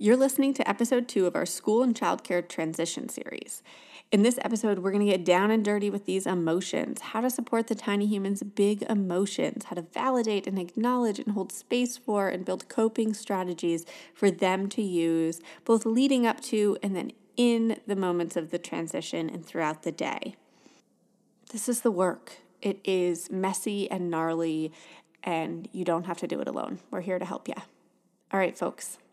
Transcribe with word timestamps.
You're 0.00 0.16
listening 0.16 0.54
to 0.54 0.68
episode 0.68 1.08
two 1.08 1.26
of 1.26 1.34
our 1.34 1.44
school 1.44 1.82
and 1.82 1.92
childcare 1.92 2.48
transition 2.48 3.08
series. 3.08 3.64
In 4.12 4.22
this 4.22 4.38
episode, 4.42 4.78
we're 4.78 4.92
going 4.92 5.04
to 5.04 5.10
get 5.10 5.24
down 5.24 5.50
and 5.50 5.64
dirty 5.64 5.90
with 5.90 6.06
these 6.06 6.24
emotions, 6.24 7.00
how 7.00 7.20
to 7.20 7.28
support 7.28 7.66
the 7.66 7.74
tiny 7.74 8.06
human's 8.06 8.44
big 8.44 8.82
emotions, 8.82 9.64
how 9.64 9.74
to 9.74 9.82
validate 9.82 10.46
and 10.46 10.56
acknowledge 10.56 11.18
and 11.18 11.32
hold 11.32 11.50
space 11.50 11.96
for 11.96 12.28
and 12.28 12.44
build 12.44 12.68
coping 12.68 13.12
strategies 13.12 13.84
for 14.14 14.30
them 14.30 14.68
to 14.68 14.82
use, 14.82 15.40
both 15.64 15.84
leading 15.84 16.28
up 16.28 16.40
to 16.42 16.78
and 16.80 16.94
then 16.94 17.10
in 17.36 17.80
the 17.88 17.96
moments 17.96 18.36
of 18.36 18.52
the 18.52 18.58
transition 18.58 19.28
and 19.28 19.44
throughout 19.44 19.82
the 19.82 19.90
day. 19.90 20.36
This 21.50 21.68
is 21.68 21.80
the 21.80 21.90
work. 21.90 22.34
It 22.62 22.78
is 22.84 23.32
messy 23.32 23.90
and 23.90 24.12
gnarly, 24.12 24.70
and 25.24 25.68
you 25.72 25.84
don't 25.84 26.06
have 26.06 26.18
to 26.18 26.28
do 26.28 26.40
it 26.40 26.46
alone. 26.46 26.78
We're 26.92 27.00
here 27.00 27.18
to 27.18 27.24
help 27.24 27.48
you. 27.48 27.54
All 28.30 28.38
right, 28.38 28.56
folks, 28.56 28.98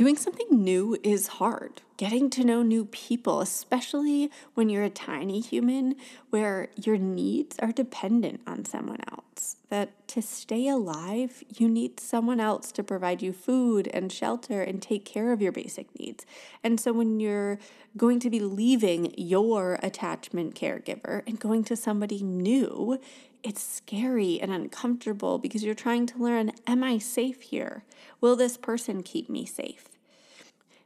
Doing 0.00 0.16
something 0.16 0.46
new 0.50 0.96
is 1.02 1.26
hard. 1.26 1.82
Getting 1.98 2.30
to 2.30 2.42
know 2.42 2.62
new 2.62 2.86
people, 2.86 3.42
especially 3.42 4.30
when 4.54 4.70
you're 4.70 4.82
a 4.82 4.88
tiny 4.88 5.40
human 5.40 5.94
where 6.30 6.68
your 6.74 6.96
needs 6.96 7.58
are 7.58 7.70
dependent 7.70 8.40
on 8.46 8.64
someone 8.64 9.00
else. 9.12 9.56
That 9.68 10.08
to 10.08 10.22
stay 10.22 10.68
alive, 10.68 11.44
you 11.54 11.68
need 11.68 12.00
someone 12.00 12.40
else 12.40 12.72
to 12.72 12.82
provide 12.82 13.20
you 13.20 13.34
food 13.34 13.88
and 13.88 14.10
shelter 14.10 14.62
and 14.62 14.80
take 14.80 15.04
care 15.04 15.32
of 15.32 15.42
your 15.42 15.52
basic 15.52 15.86
needs. 16.00 16.24
And 16.64 16.80
so 16.80 16.94
when 16.94 17.20
you're 17.20 17.58
going 17.94 18.20
to 18.20 18.30
be 18.30 18.40
leaving 18.40 19.12
your 19.18 19.78
attachment 19.82 20.54
caregiver 20.54 21.24
and 21.26 21.38
going 21.38 21.62
to 21.64 21.76
somebody 21.76 22.22
new, 22.22 22.98
it's 23.42 23.62
scary 23.62 24.40
and 24.40 24.52
uncomfortable 24.52 25.38
because 25.38 25.64
you're 25.64 25.74
trying 25.74 26.06
to 26.06 26.18
learn 26.18 26.52
Am 26.66 26.82
I 26.84 26.98
safe 26.98 27.42
here? 27.42 27.84
Will 28.20 28.36
this 28.36 28.56
person 28.56 29.02
keep 29.02 29.28
me 29.28 29.46
safe? 29.46 29.88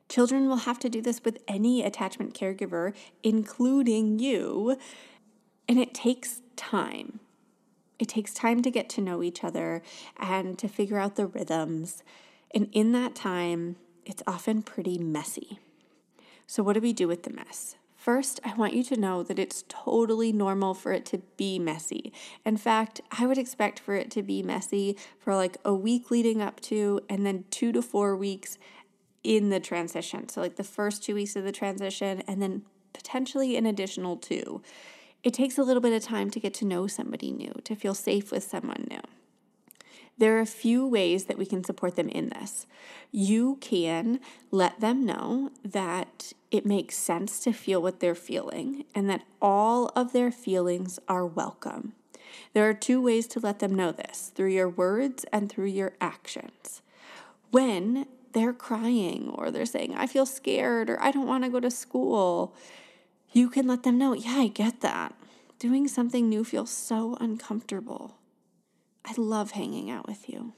Children 0.09 0.49
will 0.49 0.57
have 0.57 0.79
to 0.81 0.89
do 0.89 1.01
this 1.01 1.25
with 1.25 1.39
any 1.49 1.83
attachment 1.83 2.35
caregiver, 2.35 2.95
including 3.23 4.19
you. 4.19 4.77
And 5.69 5.79
it 5.79 5.95
takes 5.95 6.43
time. 6.57 7.21
It 7.99 8.09
takes 8.09 8.35
time 8.35 8.63
to 8.63 8.71
get 8.71 8.89
to 8.91 9.01
know 9.01 9.23
each 9.23 9.43
other 9.43 9.83
and 10.19 10.59
to 10.59 10.69
figure 10.69 10.99
out 10.99 11.17
the 11.17 11.27
rhythms. 11.27 12.03
And 12.55 12.69
in 12.73 12.93
that 12.93 13.15
time, 13.15 13.77
it's 14.05 14.23
often 14.27 14.63
pretty 14.63 14.99
messy. 14.99 15.59
So, 16.47 16.63
what 16.63 16.75
do 16.75 16.81
we 16.81 16.93
do 16.93 17.09
with 17.09 17.23
the 17.23 17.33
mess? 17.33 17.77
First, 18.05 18.39
I 18.45 18.53
want 18.53 18.75
you 18.75 18.85
to 18.85 19.01
know 19.01 19.23
that 19.23 19.39
it's 19.39 19.65
totally 19.67 20.31
normal 20.31 20.75
for 20.75 20.93
it 20.93 21.07
to 21.07 21.23
be 21.39 21.59
messy. 21.59 22.13
In 22.45 22.59
fact, 22.59 23.01
I 23.11 23.27
would 23.27 23.39
expect 23.39 23.81
for 23.81 23.95
it 23.95 24.11
to 24.11 24.23
be 24.23 24.43
messy 24.43 24.99
for 25.19 25.35
like 25.35 25.57
a 25.65 25.73
week 25.73 26.11
leading 26.11 26.43
up 26.43 26.61
to, 26.69 27.01
and 27.09 27.25
then 27.25 27.47
two 27.49 27.73
to 27.73 27.81
four 27.81 28.15
weeks 28.15 28.59
in 29.23 29.49
the 29.49 29.59
transition. 29.59 30.29
So, 30.29 30.43
like 30.43 30.57
the 30.57 30.63
first 30.63 31.03
two 31.03 31.15
weeks 31.15 31.35
of 31.35 31.45
the 31.45 31.51
transition, 31.51 32.23
and 32.29 32.43
then 32.43 32.67
potentially 32.93 33.57
an 33.57 33.65
additional 33.65 34.19
two. 34.19 34.61
It 35.23 35.33
takes 35.33 35.57
a 35.57 35.63
little 35.63 35.81
bit 35.81 35.95
of 35.95 36.03
time 36.03 36.29
to 36.33 36.39
get 36.39 36.53
to 36.55 36.67
know 36.67 36.87
somebody 36.87 37.33
new, 37.33 37.55
to 37.65 37.75
feel 37.75 37.95
safe 37.95 38.31
with 38.31 38.45
someone 38.45 38.87
new. 38.91 39.01
There 40.17 40.37
are 40.37 40.41
a 40.41 40.47
few 40.47 40.87
ways 40.87 41.25
that 41.25 41.39
we 41.39 41.47
can 41.47 41.65
support 41.65 41.97
them 41.97 42.09
in 42.09 42.29
this. 42.29 42.67
You 43.11 43.59
can 43.61 44.21
let 44.51 44.81
them 44.81 45.05
know 45.05 45.51
that 45.65 46.33
it 46.51 46.65
makes 46.65 46.97
sense 46.97 47.41
to 47.41 47.53
feel 47.53 47.83
what 47.83 47.99
they're 47.99 48.15
feeling 48.15 48.85
and 48.95 49.11
that 49.11 49.23
all 49.43 49.87
of 49.97 50.13
their 50.13 50.31
feelings 50.31 51.01
are 51.09 51.27
welcome. 51.27 51.95
There 52.53 52.69
are 52.69 52.75
two 52.75 53.03
ways 53.03 53.27
to 53.29 53.41
let 53.41 53.59
them 53.59 53.75
know 53.75 53.91
this 53.91 54.31
through 54.35 54.51
your 54.51 54.69
words 54.69 55.25
and 55.33 55.51
through 55.51 55.67
your 55.67 55.95
actions. 56.01 56.81
When 57.51 58.07
they're 58.33 58.53
crying 58.53 59.31
or 59.35 59.51
they're 59.51 59.67
saying, 59.67 59.95
I 59.97 60.07
feel 60.07 60.27
scared 60.27 60.91
or 60.91 61.01
I 61.01 61.11
don't 61.11 61.27
want 61.27 61.45
to 61.45 61.51
go 61.51 61.61
to 61.61 61.71
school, 61.71 62.55
you 63.33 63.49
can 63.49 63.67
let 63.67 63.83
them 63.83 63.99
know, 63.99 64.13
yeah, 64.13 64.37
I 64.39 64.49
get 64.49 64.81
that. 64.81 65.15
Doing 65.59 65.89
something 65.89 66.29
new 66.29 66.45
feels 66.45 66.71
so 66.71 67.17
uncomfortable. 67.21 68.17
I 69.05 69.15
love 69.17 69.53
hanging 69.53 69.91
out 69.91 70.07
with 70.07 70.29
you. 70.29 70.55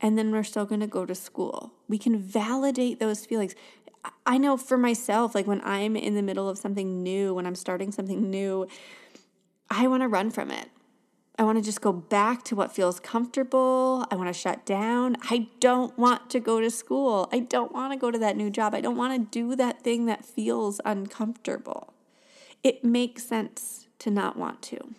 And 0.00 0.16
then 0.16 0.32
we're 0.32 0.42
still 0.42 0.64
going 0.64 0.80
to 0.80 0.86
go 0.86 1.04
to 1.04 1.14
school. 1.14 1.72
We 1.88 1.98
can 1.98 2.18
validate 2.18 2.98
those 2.98 3.26
feelings. 3.26 3.54
I 4.24 4.38
know 4.38 4.56
for 4.56 4.78
myself, 4.78 5.34
like 5.34 5.46
when 5.46 5.60
I'm 5.62 5.94
in 5.94 6.14
the 6.14 6.22
middle 6.22 6.48
of 6.48 6.58
something 6.58 7.02
new, 7.02 7.34
when 7.34 7.46
I'm 7.46 7.54
starting 7.54 7.92
something 7.92 8.30
new, 8.30 8.66
I 9.68 9.86
want 9.86 10.02
to 10.02 10.08
run 10.08 10.30
from 10.30 10.50
it. 10.50 10.70
I 11.38 11.42
want 11.44 11.58
to 11.58 11.64
just 11.64 11.80
go 11.80 11.92
back 11.92 12.42
to 12.44 12.56
what 12.56 12.74
feels 12.74 13.00
comfortable. 13.00 14.06
I 14.10 14.16
want 14.16 14.28
to 14.28 14.32
shut 14.34 14.66
down. 14.66 15.16
I 15.30 15.48
don't 15.58 15.96
want 15.98 16.28
to 16.30 16.40
go 16.40 16.60
to 16.60 16.70
school. 16.70 17.28
I 17.32 17.38
don't 17.40 17.72
want 17.72 17.92
to 17.92 17.98
go 17.98 18.10
to 18.10 18.18
that 18.18 18.36
new 18.36 18.50
job. 18.50 18.74
I 18.74 18.80
don't 18.80 18.96
want 18.96 19.14
to 19.14 19.38
do 19.40 19.56
that 19.56 19.82
thing 19.82 20.06
that 20.06 20.24
feels 20.24 20.80
uncomfortable. 20.84 21.94
It 22.62 22.84
makes 22.84 23.24
sense 23.24 23.86
to 24.00 24.10
not 24.10 24.36
want 24.36 24.60
to. 24.62 24.94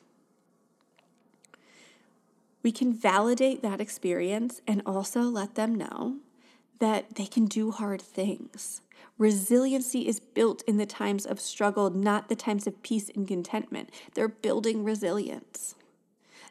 We 2.63 2.71
can 2.71 2.93
validate 2.93 3.61
that 3.61 3.81
experience 3.81 4.61
and 4.67 4.81
also 4.85 5.21
let 5.21 5.55
them 5.55 5.75
know 5.75 6.17
that 6.79 7.15
they 7.15 7.25
can 7.25 7.45
do 7.45 7.71
hard 7.71 8.01
things. 8.01 8.81
Resiliency 9.17 10.07
is 10.07 10.19
built 10.19 10.63
in 10.67 10.77
the 10.77 10.85
times 10.85 11.25
of 11.25 11.39
struggle, 11.39 11.89
not 11.89 12.27
the 12.27 12.35
times 12.35 12.65
of 12.65 12.81
peace 12.81 13.09
and 13.09 13.27
contentment. 13.27 13.89
They're 14.13 14.27
building 14.27 14.83
resilience. 14.83 15.75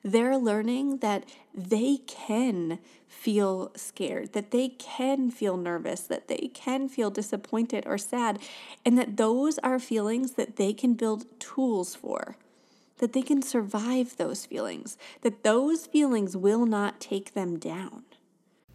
They're 0.02 0.38
learning 0.38 0.98
that 0.98 1.24
they 1.54 1.98
can 2.06 2.78
feel 3.06 3.72
scared, 3.76 4.32
that 4.32 4.50
they 4.50 4.68
can 4.68 5.30
feel 5.30 5.56
nervous, 5.56 6.00
that 6.02 6.28
they 6.28 6.50
can 6.54 6.88
feel 6.88 7.10
disappointed 7.10 7.84
or 7.86 7.98
sad, 7.98 8.38
and 8.84 8.96
that 8.96 9.16
those 9.16 9.58
are 9.58 9.78
feelings 9.78 10.32
that 10.32 10.56
they 10.56 10.72
can 10.72 10.94
build 10.94 11.26
tools 11.38 11.94
for, 11.94 12.36
that 13.00 13.12
they 13.12 13.22
can 13.22 13.42
survive 13.42 14.16
those 14.16 14.46
feelings, 14.46 14.96
that 15.22 15.42
those 15.42 15.86
feelings 15.86 16.36
will 16.36 16.64
not 16.64 17.00
take 17.00 17.34
them 17.34 17.58
down. 17.58 18.04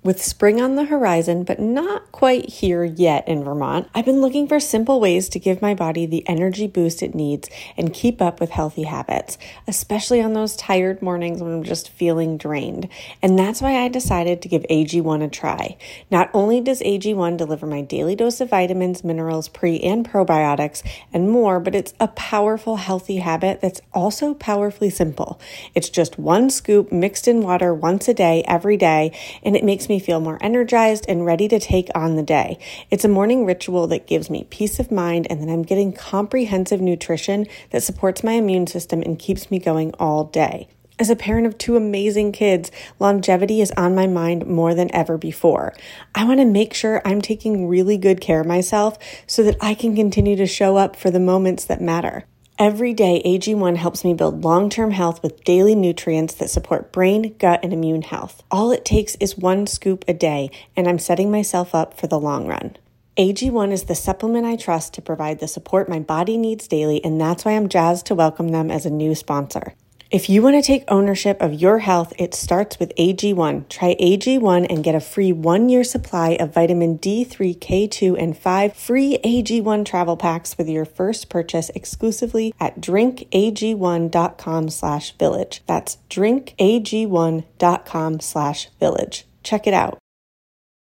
With 0.05 0.23
spring 0.23 0.61
on 0.61 0.75
the 0.75 0.85
horizon, 0.85 1.45
but 1.45 1.59
not 1.59 2.11
quite 2.11 2.47
here 2.47 2.83
yet 2.83 3.27
in 3.27 3.43
Vermont, 3.43 3.89
I've 3.95 4.05
been 4.05 4.21
looking 4.21 4.47
for 4.47 4.59
simple 4.59 4.99
ways 4.99 5.27
to 5.29 5.39
give 5.39 5.63
my 5.63 5.73
body 5.73 6.05
the 6.05 6.23
energy 6.29 6.67
boost 6.67 7.01
it 7.01 7.15
needs 7.15 7.49
and 7.75 7.91
keep 7.91 8.21
up 8.21 8.39
with 8.39 8.51
healthy 8.51 8.83
habits, 8.83 9.39
especially 9.67 10.21
on 10.21 10.33
those 10.33 10.55
tired 10.55 11.01
mornings 11.01 11.41
when 11.41 11.51
I'm 11.51 11.63
just 11.63 11.89
feeling 11.89 12.37
drained. 12.37 12.87
And 13.23 13.39
that's 13.39 13.63
why 13.63 13.83
I 13.83 13.87
decided 13.87 14.43
to 14.43 14.47
give 14.47 14.61
AG1 14.69 15.23
a 15.23 15.27
try. 15.27 15.75
Not 16.11 16.29
only 16.35 16.61
does 16.61 16.81
AG1 16.81 17.35
deliver 17.37 17.65
my 17.65 17.81
daily 17.81 18.15
dose 18.15 18.39
of 18.39 18.51
vitamins, 18.51 19.03
minerals, 19.03 19.47
pre 19.47 19.79
and 19.79 20.07
probiotics, 20.07 20.83
and 21.13 21.31
more, 21.31 21.59
but 21.59 21.73
it's 21.73 21.95
a 21.99 22.09
powerful, 22.09 22.75
healthy 22.75 23.17
habit 23.17 23.59
that's 23.59 23.81
also 23.91 24.35
powerfully 24.35 24.91
simple. 24.91 25.41
It's 25.73 25.89
just 25.89 26.19
one 26.19 26.51
scoop 26.51 26.91
mixed 26.91 27.27
in 27.27 27.41
water 27.41 27.73
once 27.73 28.07
a 28.07 28.13
day, 28.13 28.43
every 28.47 28.77
day, 28.77 29.11
and 29.41 29.55
it 29.55 29.63
makes 29.63 29.89
me 29.89 29.94
me 29.95 29.99
feel 29.99 30.19
more 30.19 30.37
energized 30.41 31.05
and 31.07 31.25
ready 31.25 31.47
to 31.47 31.57
take 31.57 31.89
on 31.95 32.17
the 32.17 32.23
day. 32.23 32.59
It's 32.91 33.05
a 33.05 33.09
morning 33.09 33.45
ritual 33.45 33.87
that 33.87 34.07
gives 34.07 34.29
me 34.29 34.45
peace 34.49 34.77
of 34.77 34.91
mind, 34.91 35.25
and 35.29 35.41
then 35.41 35.49
I'm 35.49 35.63
getting 35.63 35.93
comprehensive 35.93 36.81
nutrition 36.81 37.47
that 37.69 37.81
supports 37.81 38.23
my 38.23 38.33
immune 38.33 38.67
system 38.67 39.01
and 39.01 39.17
keeps 39.17 39.49
me 39.49 39.57
going 39.57 39.93
all 39.97 40.25
day. 40.25 40.67
As 40.99 41.09
a 41.09 41.15
parent 41.15 41.47
of 41.47 41.57
two 41.57 41.77
amazing 41.77 42.33
kids, 42.33 42.71
longevity 42.99 43.61
is 43.61 43.71
on 43.77 43.95
my 43.95 44.07
mind 44.07 44.47
more 44.47 44.73
than 44.73 44.93
ever 44.93 45.17
before. 45.17 45.73
I 46.13 46.25
want 46.25 46.41
to 46.41 46.45
make 46.45 46.73
sure 46.73 47.01
I'm 47.05 47.21
taking 47.21 47.67
really 47.67 47.97
good 47.97 48.19
care 48.19 48.41
of 48.41 48.47
myself 48.47 48.97
so 49.27 49.43
that 49.43 49.57
I 49.61 49.75
can 49.75 49.95
continue 49.95 50.35
to 50.35 50.45
show 50.45 50.75
up 50.75 50.97
for 50.97 51.09
the 51.09 51.19
moments 51.21 51.63
that 51.65 51.81
matter. 51.81 52.25
Every 52.57 52.93
day, 52.93 53.21
AG1 53.25 53.75
helps 53.75 54.05
me 54.05 54.13
build 54.13 54.45
long 54.45 54.69
term 54.69 54.91
health 54.91 55.21
with 55.21 55.43
daily 55.43 55.75
nutrients 55.75 56.33
that 56.35 56.49
support 56.49 56.93
brain, 56.93 57.35
gut, 57.37 57.59
and 57.63 57.73
immune 57.73 58.03
health. 58.03 58.43
All 58.49 58.71
it 58.71 58.85
takes 58.85 59.15
is 59.15 59.37
one 59.37 59.67
scoop 59.67 60.05
a 60.07 60.13
day, 60.13 60.49
and 60.73 60.87
I'm 60.87 60.97
setting 60.97 61.29
myself 61.29 61.75
up 61.75 61.99
for 61.99 62.07
the 62.07 62.19
long 62.19 62.47
run. 62.47 62.77
AG1 63.17 63.73
is 63.73 63.83
the 63.83 63.95
supplement 63.95 64.45
I 64.45 64.55
trust 64.55 64.93
to 64.93 65.01
provide 65.01 65.39
the 65.39 65.49
support 65.49 65.89
my 65.89 65.99
body 65.99 66.37
needs 66.37 66.65
daily, 66.69 67.03
and 67.03 67.19
that's 67.19 67.43
why 67.43 67.57
I'm 67.57 67.67
jazzed 67.67 68.05
to 68.05 68.15
welcome 68.15 68.47
them 68.47 68.71
as 68.71 68.85
a 68.85 68.89
new 68.89 69.15
sponsor. 69.15 69.73
If 70.11 70.29
you 70.29 70.43
want 70.43 70.55
to 70.55 70.61
take 70.61 70.83
ownership 70.87 71.41
of 71.41 71.55
your 71.55 71.79
health, 71.79 72.13
it 72.19 72.35
starts 72.35 72.79
with 72.79 72.93
AG1. 72.95 73.67
Try 73.69 73.95
AG1 73.95 74.67
and 74.69 74.83
get 74.83 74.93
a 74.93 74.99
free 74.99 75.33
one 75.33 75.67
year 75.67 75.83
supply 75.83 76.37
of 76.39 76.53
vitamin 76.53 76.99
D3, 76.99 77.57
K2, 77.57 78.15
and 78.21 78.37
5 78.37 78.73
free 78.73 79.17
AG1 79.23 79.83
travel 79.83 80.15
packs 80.15 80.59
with 80.59 80.69
your 80.69 80.85
first 80.85 81.27
purchase 81.27 81.71
exclusively 81.71 82.53
at 82.59 82.79
drinkag1.com 82.79 84.69
slash 84.69 85.17
village. 85.17 85.63
That's 85.65 85.97
drinkag1.com 86.11 88.19
slash 88.19 88.69
village. 88.79 89.25
Check 89.41 89.65
it 89.65 89.73
out. 89.73 89.97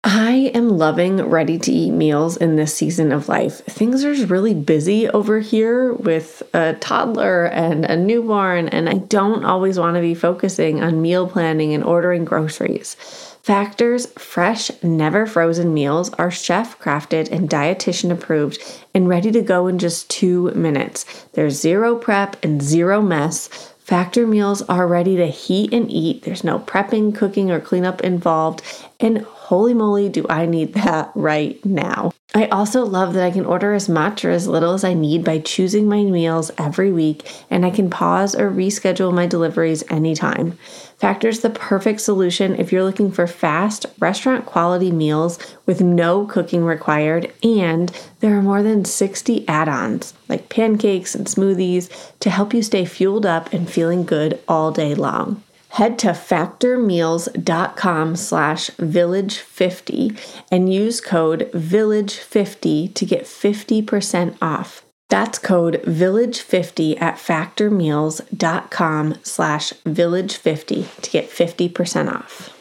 I 0.05 0.51
am 0.53 0.79
loving 0.79 1.19
ready 1.29 1.59
to 1.61 1.71
eat 1.71 1.93
meals 1.93 2.37
in 2.37 2.57
this 2.57 2.75
season 2.75 3.13
of 3.13 3.29
life. 3.29 3.59
Things 3.67 4.05
are 4.05 4.27
really 4.27 4.53
busy 4.53 5.09
over 5.09 5.39
here 5.39 5.93
with 5.93 6.43
a 6.53 6.73
toddler 6.75 7.45
and 7.45 7.85
a 7.85 7.97
newborn, 7.97 8.69
and 8.69 8.89
I 8.89 8.95
don't 8.95 9.45
always 9.45 9.79
want 9.79 9.95
to 9.95 10.01
be 10.01 10.17
focusing 10.17 10.83
on 10.83 11.03
meal 11.03 11.29
planning 11.29 11.73
and 11.73 11.85
ordering 11.85 12.25
groceries. 12.25 12.97
Factor's 13.45 14.07
fresh, 14.19 14.73
never 14.83 15.25
frozen 15.25 15.73
meals 15.73 16.13
are 16.15 16.33
chef 16.33 16.81
crafted 16.81 17.31
and 17.31 17.49
dietitian 17.49 18.11
approved 18.11 18.61
and 18.95 19.09
ready 19.09 19.31
to 19.31 19.41
go 19.41 19.69
in 19.69 19.79
just 19.79 20.11
two 20.11 20.51
minutes. 20.51 21.05
There's 21.35 21.61
zero 21.61 21.95
prep 21.95 22.45
and 22.45 22.61
zero 22.61 23.03
mess. 23.03 23.49
Factor 23.79 24.27
meals 24.27 24.63
are 24.63 24.87
ready 24.87 25.17
to 25.17 25.27
heat 25.27 25.73
and 25.73 25.91
eat. 25.91 26.23
There's 26.23 26.45
no 26.45 26.61
prepping, 26.61 27.15
cooking, 27.15 27.51
or 27.51 27.61
cleanup 27.61 28.01
involved. 28.03 28.63
And 29.01 29.27
holy 29.53 29.75
moly, 29.75 30.09
do 30.09 30.25
I 30.31 30.47
need 30.47 30.73
that 30.73 31.13
right 31.15 31.63
now. 31.63 32.11
I 32.35 32.47
also 32.47 32.87
love 32.87 33.13
that 33.13 33.23
I 33.23 33.31
can 33.31 33.45
order 33.45 33.75
as 33.75 33.87
much 33.87 34.25
or 34.25 34.31
as 34.31 34.49
little 34.49 34.73
as 34.73 34.83
I 34.83 34.95
need 34.95 35.25
by 35.25 35.41
choosing 35.41 35.87
my 35.87 36.03
meals 36.05 36.51
every 36.57 36.91
week, 36.91 37.31
and 37.51 37.67
I 37.67 37.69
can 37.69 37.91
pause 37.91 38.35
or 38.35 38.51
reschedule 38.51 39.13
my 39.13 39.27
deliveries 39.27 39.85
anytime. 39.91 40.53
Factor's 40.97 41.41
the 41.41 41.51
perfect 41.51 42.01
solution 42.01 42.57
if 42.59 42.73
you're 42.73 42.83
looking 42.83 43.13
for 43.13 43.27
fast, 43.27 43.85
restaurant 43.99 44.47
quality 44.47 44.91
meals 44.91 45.39
with 45.67 45.83
no 45.83 46.25
cooking 46.25 46.65
required, 46.65 47.31
and 47.43 47.93
there 48.21 48.35
are 48.35 48.41
more 48.41 48.63
than 48.63 48.87
60 48.87 49.47
add 49.49 49.69
ons 49.69 50.15
like 50.31 50.49
pancakes 50.49 51.15
and 51.15 51.27
smoothies 51.27 51.91
to 52.21 52.31
help 52.31 52.55
you 52.55 52.63
stay 52.63 52.87
fueled 52.87 53.27
up 53.27 53.53
and 53.53 53.69
feeling 53.69 54.07
good 54.07 54.41
all 54.49 54.73
day 54.73 54.95
long 54.95 55.43
head 55.73 55.99
to 55.99 56.09
factormeals.com 56.09 58.17
slash 58.17 58.71
village50 58.71 60.19
and 60.51 60.73
use 60.73 61.01
code 61.01 61.51
village50 61.53 62.95
to 62.95 63.07
get 63.07 63.25
50% 63.25 64.37
off. 64.43 64.85
That's 65.09 65.39
code 65.39 65.83
village50 65.85 67.01
at 67.01 67.17
factormeals.com 67.17 69.15
slash 69.23 69.73
village50 69.73 71.03
to 71.03 71.11
get 71.11 71.31
50% 71.31 72.15
off. 72.15 72.59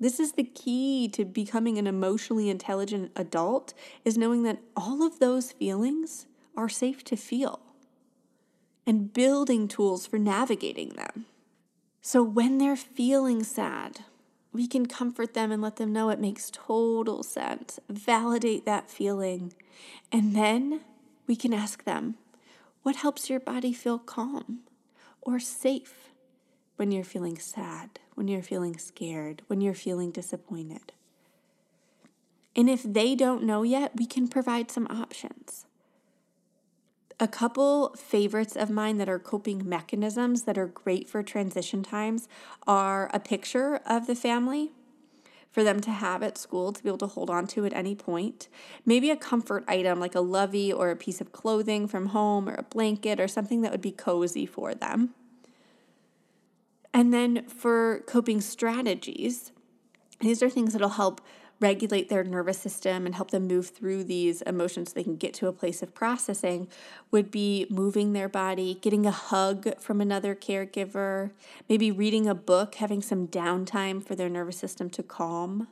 This 0.00 0.18
is 0.18 0.32
the 0.32 0.42
key 0.42 1.08
to 1.12 1.24
becoming 1.24 1.78
an 1.78 1.86
emotionally 1.86 2.50
intelligent 2.50 3.12
adult 3.14 3.74
is 4.04 4.18
knowing 4.18 4.42
that 4.42 4.58
all 4.76 5.06
of 5.06 5.20
those 5.20 5.52
feelings 5.52 6.26
are 6.56 6.68
safe 6.68 7.04
to 7.04 7.14
feel 7.16 7.63
and 8.86 9.12
building 9.12 9.68
tools 9.68 10.06
for 10.06 10.18
navigating 10.18 10.90
them. 10.90 11.26
So 12.02 12.22
when 12.22 12.58
they're 12.58 12.76
feeling 12.76 13.42
sad, 13.42 14.00
we 14.52 14.68
can 14.68 14.86
comfort 14.86 15.34
them 15.34 15.50
and 15.50 15.62
let 15.62 15.76
them 15.76 15.92
know 15.92 16.10
it 16.10 16.20
makes 16.20 16.50
total 16.52 17.22
sense. 17.22 17.80
Validate 17.88 18.64
that 18.66 18.90
feeling. 18.90 19.52
And 20.12 20.36
then 20.36 20.82
we 21.26 21.34
can 21.34 21.52
ask 21.52 21.84
them, 21.84 22.16
what 22.82 22.96
helps 22.96 23.30
your 23.30 23.40
body 23.40 23.72
feel 23.72 23.98
calm 23.98 24.60
or 25.22 25.40
safe 25.40 26.10
when 26.76 26.92
you're 26.92 27.04
feeling 27.04 27.38
sad, 27.38 27.98
when 28.14 28.28
you're 28.28 28.42
feeling 28.42 28.76
scared, 28.76 29.42
when 29.46 29.60
you're 29.60 29.74
feeling 29.74 30.10
disappointed? 30.10 30.92
And 32.54 32.70
if 32.70 32.82
they 32.82 33.14
don't 33.14 33.42
know 33.42 33.62
yet, 33.62 33.96
we 33.96 34.06
can 34.06 34.28
provide 34.28 34.70
some 34.70 34.86
options. 34.88 35.66
A 37.20 37.28
couple 37.28 37.94
favorites 37.96 38.56
of 38.56 38.70
mine 38.70 38.98
that 38.98 39.08
are 39.08 39.20
coping 39.20 39.68
mechanisms 39.68 40.42
that 40.42 40.58
are 40.58 40.66
great 40.66 41.08
for 41.08 41.22
transition 41.22 41.82
times 41.82 42.28
are 42.66 43.08
a 43.14 43.20
picture 43.20 43.80
of 43.86 44.06
the 44.08 44.16
family 44.16 44.72
for 45.52 45.62
them 45.62 45.80
to 45.80 45.92
have 45.92 46.24
at 46.24 46.36
school 46.36 46.72
to 46.72 46.82
be 46.82 46.88
able 46.88 46.98
to 46.98 47.06
hold 47.06 47.30
on 47.30 47.46
to 47.46 47.64
at 47.64 47.72
any 47.72 47.94
point. 47.94 48.48
Maybe 48.84 49.10
a 49.10 49.16
comfort 49.16 49.64
item 49.68 50.00
like 50.00 50.16
a 50.16 50.20
lovey 50.20 50.72
or 50.72 50.90
a 50.90 50.96
piece 50.96 51.20
of 51.20 51.30
clothing 51.30 51.86
from 51.86 52.06
home 52.06 52.48
or 52.48 52.54
a 52.54 52.64
blanket 52.64 53.20
or 53.20 53.28
something 53.28 53.60
that 53.60 53.70
would 53.70 53.80
be 53.80 53.92
cozy 53.92 54.46
for 54.46 54.74
them. 54.74 55.14
And 56.92 57.14
then 57.14 57.46
for 57.46 58.02
coping 58.08 58.40
strategies, 58.40 59.52
these 60.20 60.42
are 60.42 60.50
things 60.50 60.72
that'll 60.72 60.88
help 60.90 61.20
regulate 61.64 62.10
their 62.10 62.22
nervous 62.22 62.58
system 62.58 63.06
and 63.06 63.14
help 63.14 63.30
them 63.30 63.46
move 63.46 63.70
through 63.70 64.04
these 64.04 64.42
emotions 64.42 64.90
so 64.90 64.94
they 64.94 65.02
can 65.02 65.16
get 65.16 65.32
to 65.32 65.48
a 65.48 65.52
place 65.52 65.82
of 65.82 65.94
processing 65.94 66.68
would 67.10 67.30
be 67.30 67.66
moving 67.70 68.12
their 68.12 68.28
body, 68.28 68.78
getting 68.82 69.06
a 69.06 69.10
hug 69.10 69.80
from 69.80 70.02
another 70.02 70.34
caregiver, 70.34 71.30
maybe 71.66 71.90
reading 71.90 72.26
a 72.28 72.34
book, 72.34 72.74
having 72.74 73.00
some 73.00 73.26
downtime 73.26 74.04
for 74.06 74.14
their 74.14 74.28
nervous 74.28 74.58
system 74.58 74.90
to 74.90 75.02
calm. 75.02 75.66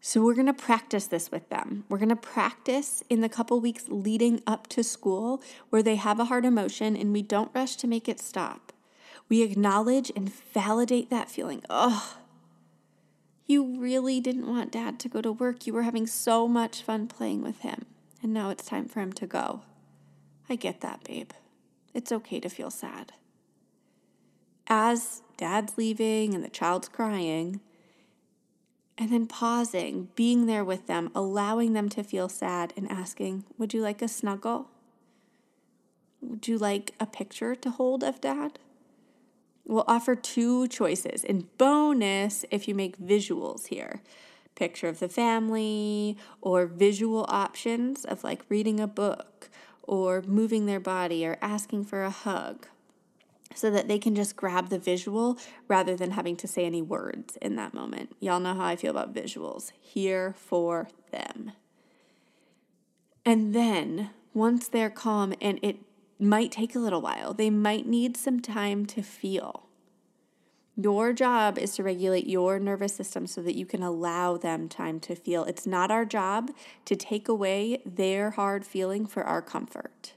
So, 0.00 0.22
we're 0.22 0.34
going 0.34 0.46
to 0.46 0.54
practice 0.54 1.06
this 1.08 1.30
with 1.30 1.48
them. 1.50 1.84
We're 1.88 1.98
going 1.98 2.08
to 2.10 2.16
practice 2.16 3.02
in 3.10 3.20
the 3.20 3.28
couple 3.28 3.60
weeks 3.60 3.84
leading 3.88 4.40
up 4.46 4.66
to 4.68 4.82
school 4.82 5.42
where 5.68 5.82
they 5.82 5.96
have 5.96 6.18
a 6.18 6.26
hard 6.26 6.44
emotion 6.46 6.96
and 6.96 7.12
we 7.12 7.22
don't 7.22 7.54
rush 7.54 7.76
to 7.76 7.86
make 7.86 8.08
it 8.08 8.20
stop. 8.20 8.72
We 9.28 9.42
acknowledge 9.42 10.10
and 10.16 10.32
validate 10.32 11.10
that 11.10 11.28
feeling. 11.28 11.62
Oh, 11.68 12.18
you 13.46 13.78
really 13.78 14.20
didn't 14.20 14.48
want 14.48 14.72
dad 14.72 14.98
to 15.00 15.08
go 15.08 15.22
to 15.22 15.32
work. 15.32 15.66
You 15.66 15.72
were 15.72 15.82
having 15.82 16.06
so 16.06 16.48
much 16.48 16.82
fun 16.82 17.06
playing 17.06 17.42
with 17.42 17.60
him, 17.60 17.86
and 18.22 18.34
now 18.34 18.50
it's 18.50 18.66
time 18.66 18.86
for 18.86 19.00
him 19.00 19.12
to 19.14 19.26
go. 19.26 19.62
I 20.48 20.56
get 20.56 20.80
that, 20.80 21.04
babe. 21.04 21.30
It's 21.94 22.12
okay 22.12 22.40
to 22.40 22.48
feel 22.48 22.70
sad. 22.70 23.12
As 24.66 25.22
dad's 25.36 25.78
leaving 25.78 26.34
and 26.34 26.42
the 26.42 26.48
child's 26.48 26.88
crying, 26.88 27.60
and 28.98 29.10
then 29.10 29.26
pausing, 29.26 30.08
being 30.16 30.46
there 30.46 30.64
with 30.64 30.86
them, 30.86 31.10
allowing 31.14 31.72
them 31.72 31.88
to 31.90 32.02
feel 32.02 32.28
sad, 32.28 32.72
and 32.76 32.90
asking, 32.90 33.44
Would 33.58 33.74
you 33.74 33.82
like 33.82 34.02
a 34.02 34.08
snuggle? 34.08 34.68
Would 36.20 36.48
you 36.48 36.58
like 36.58 36.94
a 36.98 37.06
picture 37.06 37.54
to 37.54 37.70
hold 37.70 38.02
of 38.02 38.20
dad? 38.20 38.58
We'll 39.66 39.84
offer 39.88 40.14
two 40.14 40.68
choices. 40.68 41.24
And 41.24 41.56
bonus, 41.58 42.44
if 42.50 42.68
you 42.68 42.74
make 42.74 42.98
visuals 42.98 43.66
here, 43.66 44.00
picture 44.54 44.88
of 44.88 45.00
the 45.00 45.08
family 45.08 46.16
or 46.40 46.66
visual 46.66 47.26
options 47.28 48.04
of 48.04 48.22
like 48.22 48.44
reading 48.48 48.78
a 48.78 48.86
book 48.86 49.50
or 49.82 50.22
moving 50.22 50.66
their 50.66 50.80
body 50.80 51.26
or 51.26 51.36
asking 51.42 51.84
for 51.84 52.04
a 52.04 52.10
hug 52.10 52.66
so 53.54 53.70
that 53.70 53.88
they 53.88 53.98
can 53.98 54.14
just 54.14 54.36
grab 54.36 54.68
the 54.68 54.78
visual 54.78 55.38
rather 55.66 55.96
than 55.96 56.12
having 56.12 56.36
to 56.36 56.46
say 56.46 56.64
any 56.64 56.82
words 56.82 57.36
in 57.42 57.56
that 57.56 57.74
moment. 57.74 58.14
Y'all 58.20 58.40
know 58.40 58.54
how 58.54 58.66
I 58.66 58.76
feel 58.76 58.90
about 58.92 59.14
visuals. 59.14 59.72
Here 59.80 60.34
for 60.36 60.88
them. 61.10 61.52
And 63.24 63.52
then 63.54 64.10
once 64.32 64.68
they're 64.68 64.90
calm 64.90 65.34
and 65.40 65.58
it 65.62 65.78
might 66.18 66.52
take 66.52 66.74
a 66.74 66.78
little 66.78 67.00
while. 67.00 67.34
They 67.34 67.50
might 67.50 67.86
need 67.86 68.16
some 68.16 68.40
time 68.40 68.86
to 68.86 69.02
feel. 69.02 69.65
Your 70.78 71.14
job 71.14 71.56
is 71.56 71.74
to 71.76 71.82
regulate 71.82 72.26
your 72.26 72.58
nervous 72.58 72.94
system 72.94 73.26
so 73.26 73.40
that 73.42 73.56
you 73.56 73.64
can 73.64 73.82
allow 73.82 74.36
them 74.36 74.68
time 74.68 75.00
to 75.00 75.14
feel. 75.14 75.44
It's 75.44 75.66
not 75.66 75.90
our 75.90 76.04
job 76.04 76.50
to 76.84 76.94
take 76.94 77.28
away 77.28 77.80
their 77.86 78.32
hard 78.32 78.66
feeling 78.66 79.06
for 79.06 79.24
our 79.24 79.40
comfort. 79.40 80.12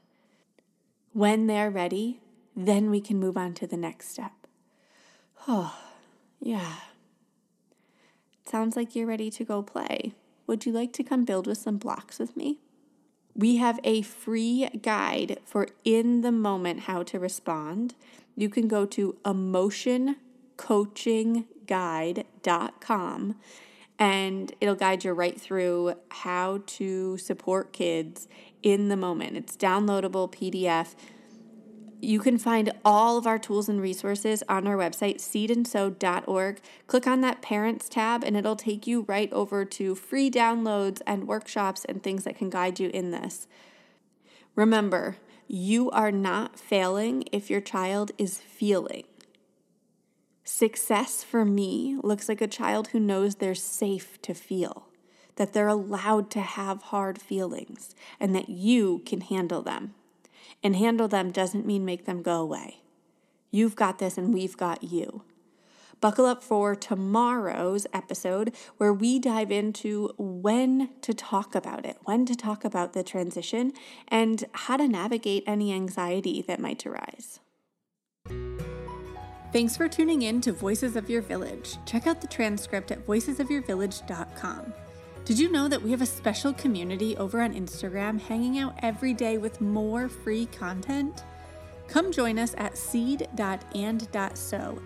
When 1.14 1.48
they're 1.48 1.70
ready, 1.70 2.20
then 2.58 2.90
we 2.90 3.00
can 3.00 3.18
move 3.18 3.38
on 3.38 3.54
to 3.54 3.68
the 3.68 3.78
next 3.78 4.10
step. 4.10 4.34
Oh, 5.48 5.80
yeah. 6.42 6.76
Sounds 8.46 8.76
like 8.76 8.96
you're 8.96 9.08
ready 9.08 9.30
to 9.32 9.46
go 9.46 9.62
play. 9.62 10.14
Would 10.46 10.66
you 10.66 10.74
like 10.74 10.92
to 10.94 11.04
come 11.04 11.24
build 11.24 11.48
with 11.48 11.60
some 11.60 11.78
blocks 11.78 12.20
with 12.20 12.36
me? 12.36 12.60
We 13.34 13.58
have 13.58 13.80
a 13.86 14.02
free 14.02 14.68
guide 14.82 15.40
for 15.46 15.68
in 15.86 16.20
the 16.22 16.32
moment 16.34 16.82
how 16.82 17.04
to 17.04 17.20
respond. 17.20 17.96
You 18.36 18.50
can 18.50 18.68
go 18.68 18.86
to 18.88 19.16
emotioncoachingguide.com 20.60 23.36
and 24.02 24.54
it'll 24.62 24.76
guide 24.76 25.04
you 25.04 25.12
right 25.12 25.38
through 25.40 25.94
how 26.10 26.62
to 26.66 27.18
support 27.18 27.74
kids 27.74 28.30
in 28.64 28.88
the 28.88 28.96
moment. 28.96 29.36
It's 29.36 29.58
downloadable 29.58 30.32
PDF 30.32 30.96
you 32.02 32.20
can 32.20 32.38
find 32.38 32.72
all 32.86 33.18
of 33.18 33.28
our 33.28 33.38
tools 33.38 33.68
and 33.68 33.82
resources 33.82 34.44
on 34.48 34.68
our 34.68 34.78
website, 34.78 35.18
seedandsew.org. 35.18 36.62
Click 36.88 37.08
on 37.08 37.22
that 37.22 37.42
Parents 37.42 37.90
tab, 37.90 38.24
and 38.24 38.38
it'll 38.38 38.56
take 38.56 38.88
you 38.88 39.02
right 39.02 39.32
over 39.34 39.66
to 39.66 39.96
free 39.96 40.32
downloads 40.32 41.02
and 41.06 41.28
workshops 41.28 41.86
and 41.86 42.02
things 42.02 42.24
that 42.24 42.38
can 42.38 42.50
guide 42.50 42.80
you 42.80 42.90
in 42.94 43.12
this. 43.12 43.48
Remember, 44.56 45.18
you 45.48 45.90
are 45.92 46.12
not 46.12 46.58
failing 46.58 47.24
if 47.32 47.50
your 47.50 47.62
child 47.62 48.12
is 48.18 48.38
feeling. 48.38 49.04
Success 50.60 51.24
for 51.24 51.46
me 51.46 51.96
looks 52.04 52.28
like 52.28 52.42
a 52.42 52.46
child 52.46 52.90
who 52.90 53.00
knows 53.00 53.36
they're 53.36 53.56
safe 53.56 54.22
to 54.22 54.34
feel, 54.34 54.88
that 55.38 55.54
they're 55.54 55.70
allowed 55.70 56.30
to 56.32 56.42
have 56.42 56.82
hard 56.82 57.22
feelings, 57.22 57.96
and 58.20 58.36
that 58.36 58.50
you 58.50 59.02
can 59.06 59.22
handle 59.22 59.62
them. 59.62 59.94
And 60.62 60.76
handle 60.76 61.08
them 61.08 61.32
doesn't 61.32 61.66
mean 61.66 61.86
make 61.86 62.04
them 62.04 62.22
go 62.22 62.42
away. 62.42 62.82
You've 63.52 63.78
got 63.78 64.00
this, 64.00 64.18
and 64.18 64.34
we've 64.34 64.58
got 64.58 64.84
you. 64.84 65.24
Buckle 66.02 66.26
up 66.26 66.44
for 66.44 66.76
tomorrow's 66.76 67.88
episode 67.94 68.54
where 68.76 68.92
we 68.92 69.18
dive 69.18 69.54
into 69.54 70.14
when 70.18 70.90
to 71.04 71.14
talk 71.14 71.56
about 71.56 71.86
it, 71.86 71.96
when 72.04 72.26
to 72.26 72.36
talk 72.36 72.66
about 72.66 72.92
the 72.92 73.02
transition, 73.02 73.72
and 74.10 74.44
how 74.52 74.76
to 74.76 74.90
navigate 74.90 75.46
any 75.48 75.72
anxiety 75.72 76.42
that 76.42 76.60
might 76.60 76.86
arise. 76.86 77.40
Thanks 79.52 79.76
for 79.76 79.88
tuning 79.88 80.22
in 80.22 80.42
to 80.42 80.52
Voices 80.52 80.96
of 80.96 81.10
Your 81.10 81.24
Village. 81.24 81.78
Check 81.86 82.06
out 82.06 82.22
the 82.22 82.28
transcript 82.28 82.92
at 82.92 83.04
voicesofyourvillage.com. 83.08 84.74
Did 85.26 85.40
you 85.40 85.52
know 85.52 85.68
that 85.68 85.82
we 85.82 85.90
have 85.90 86.04
a 86.04 86.06
special 86.06 86.54
community 86.54 87.18
over 87.18 87.42
on 87.42 87.56
Instagram 87.56 88.20
hanging 88.20 88.60
out 88.60 88.76
every 88.84 89.14
day 89.14 89.40
with 89.40 89.60
more 89.60 90.08
free 90.08 90.46
content? 90.48 91.24
Come 91.88 92.12
join 92.12 92.38
us 92.38 92.54
at 92.60 92.78
seed.and.sew, 92.78 93.32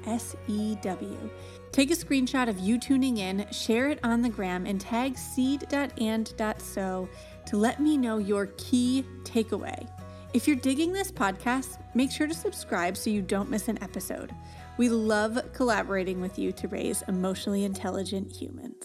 S 0.05 0.35
E 0.47 0.75
W. 0.81 1.29
Take 1.73 1.91
a 1.91 1.95
screenshot 1.95 2.47
of 2.47 2.59
you 2.59 2.79
tuning 2.79 3.17
in, 3.17 3.45
share 3.51 3.89
it 3.89 3.99
on 4.01 4.21
the 4.21 4.29
gram, 4.29 4.65
and 4.65 4.79
tag 4.79 5.17
seed.and.sew 5.17 7.09
to 7.45 7.57
let 7.57 7.81
me 7.81 7.97
know 7.97 8.17
your 8.17 8.45
key 8.57 9.03
takeaway. 9.23 9.85
If 10.33 10.47
you're 10.47 10.55
digging 10.55 10.93
this 10.93 11.11
podcast, 11.11 11.77
make 11.93 12.11
sure 12.11 12.25
to 12.25 12.33
subscribe 12.33 12.97
so 12.97 13.11
you 13.11 13.21
don't 13.21 13.51
miss 13.51 13.67
an 13.67 13.77
episode. 13.83 14.33
We 14.77 14.89
love 14.89 15.37
collaborating 15.53 16.21
with 16.21 16.39
you 16.39 16.51
to 16.53 16.67
raise 16.67 17.03
emotionally 17.07 17.63
intelligent 17.63 18.35
humans. 18.35 18.83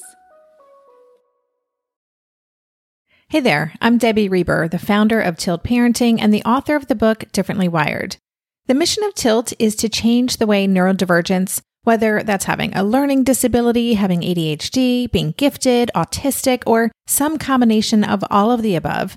Hey 3.31 3.41
there, 3.41 3.73
I'm 3.81 3.97
Debbie 3.97 4.29
Reber, 4.29 4.69
the 4.69 4.79
founder 4.79 5.23
of 5.23 5.39
Tilt 5.39 5.65
Parenting 5.65 6.19
and 6.21 6.35
the 6.35 6.45
author 6.45 6.77
of 6.77 6.89
the 6.89 6.95
book 6.95 7.25
Differently 7.33 7.69
Wired. 7.69 8.19
The 8.67 8.75
mission 8.75 9.03
of 9.05 9.15
Tilt 9.15 9.55
is 9.59 9.75
to 9.77 9.89
change 9.89 10.37
the 10.37 10.47
way 10.47 10.67
neurodivergence, 10.67 11.63
whether 11.85 12.23
that's 12.23 12.45
having 12.45 12.77
a 12.77 12.85
learning 12.85 13.25
disability, 13.25 13.95
having 13.95 14.21
ADHD, 14.21 15.11
being 15.11 15.33
gifted, 15.39 15.91
autistic, 15.95 16.63
or 16.67 16.93
some 17.07 17.39
combination 17.39 18.05
of 18.05 18.23
all 18.31 18.51
of 18.51 18.61
the 18.61 18.77
above, 18.77 19.17